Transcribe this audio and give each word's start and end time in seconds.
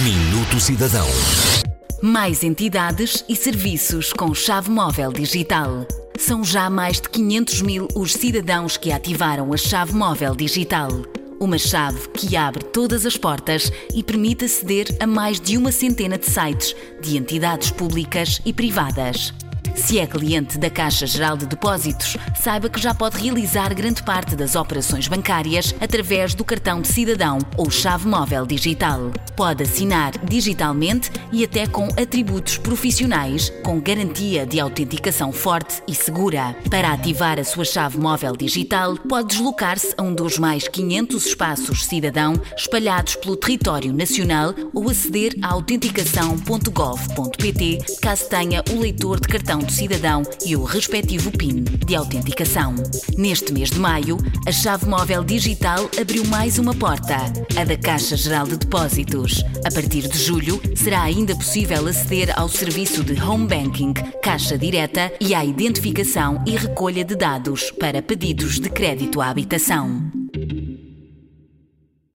Minuto 0.00 0.58
Cidadão. 0.58 1.06
Mais 2.00 2.42
entidades 2.42 3.22
e 3.28 3.36
serviços 3.36 4.10
com 4.10 4.34
chave 4.34 4.70
móvel 4.70 5.12
digital. 5.12 5.86
São 6.18 6.42
já 6.42 6.70
mais 6.70 6.98
de 6.98 7.10
500 7.10 7.60
mil 7.60 7.88
os 7.94 8.14
cidadãos 8.14 8.78
que 8.78 8.90
ativaram 8.90 9.52
a 9.52 9.56
chave 9.58 9.92
móvel 9.92 10.34
digital. 10.34 10.88
Uma 11.38 11.58
chave 11.58 12.08
que 12.08 12.34
abre 12.34 12.64
todas 12.64 13.04
as 13.04 13.18
portas 13.18 13.70
e 13.94 14.02
permite 14.02 14.46
aceder 14.46 14.86
a 14.98 15.06
mais 15.06 15.38
de 15.38 15.58
uma 15.58 15.70
centena 15.70 16.16
de 16.16 16.24
sites 16.24 16.74
de 17.02 17.18
entidades 17.18 17.70
públicas 17.70 18.40
e 18.46 18.52
privadas. 18.52 19.34
Se 19.74 19.98
é 19.98 20.06
cliente 20.06 20.58
da 20.58 20.68
Caixa 20.68 21.06
Geral 21.06 21.36
de 21.36 21.46
Depósitos, 21.46 22.16
saiba 22.40 22.68
que 22.68 22.80
já 22.80 22.94
pode 22.94 23.18
realizar 23.18 23.74
grande 23.74 24.02
parte 24.02 24.36
das 24.36 24.54
operações 24.54 25.08
bancárias 25.08 25.74
através 25.80 26.34
do 26.34 26.44
cartão 26.44 26.80
de 26.80 26.88
cidadão 26.88 27.38
ou 27.56 27.70
chave 27.70 28.06
móvel 28.06 28.46
digital. 28.46 29.10
Pode 29.34 29.62
assinar 29.62 30.12
digitalmente 30.24 31.10
e 31.32 31.44
até 31.44 31.66
com 31.66 31.88
atributos 32.00 32.58
profissionais, 32.58 33.50
com 33.62 33.80
garantia 33.80 34.46
de 34.46 34.60
autenticação 34.60 35.32
forte 35.32 35.82
e 35.88 35.94
segura. 35.94 36.54
Para 36.70 36.92
ativar 36.92 37.38
a 37.38 37.44
sua 37.44 37.64
chave 37.64 37.98
móvel 37.98 38.36
digital, 38.36 38.96
pode 38.96 39.28
deslocar-se 39.28 39.94
a 39.96 40.02
um 40.02 40.14
dos 40.14 40.38
mais 40.38 40.68
500 40.68 41.26
espaços 41.26 41.86
cidadão 41.86 42.34
espalhados 42.56 43.16
pelo 43.16 43.36
território 43.36 43.92
nacional 43.92 44.54
ou 44.72 44.90
aceder 44.90 45.34
a 45.42 45.52
autenticação.gov.pt 45.52 47.78
caso 48.00 48.28
tenha 48.28 48.62
o 48.70 48.78
leitor 48.78 49.20
de 49.20 49.28
cartão 49.28 49.61
do 49.62 49.72
cidadão 49.72 50.22
e 50.44 50.56
o 50.56 50.64
respectivo 50.64 51.30
PIN 51.30 51.64
de 51.86 51.94
autenticação. 51.94 52.74
Neste 53.16 53.52
mês 53.52 53.70
de 53.70 53.78
maio, 53.78 54.16
a 54.46 54.52
chave 54.52 54.86
móvel 54.86 55.24
digital 55.24 55.90
abriu 56.00 56.24
mais 56.26 56.58
uma 56.58 56.74
porta, 56.74 57.16
a 57.58 57.64
da 57.64 57.76
Caixa 57.76 58.16
Geral 58.16 58.46
de 58.46 58.56
Depósitos. 58.56 59.42
A 59.64 59.70
partir 59.70 60.08
de 60.08 60.18
julho, 60.18 60.60
será 60.74 61.02
ainda 61.02 61.34
possível 61.36 61.86
aceder 61.86 62.32
ao 62.38 62.48
serviço 62.48 63.02
de 63.04 63.20
Home 63.22 63.46
Banking, 63.46 63.92
Caixa 64.22 64.56
Direta 64.58 65.12
e 65.20 65.34
à 65.34 65.44
identificação 65.44 66.42
e 66.46 66.56
recolha 66.56 67.04
de 67.04 67.14
dados 67.14 67.70
para 67.70 68.02
pedidos 68.02 68.58
de 68.58 68.68
crédito 68.68 69.20
à 69.20 69.28
habitação. 69.28 70.21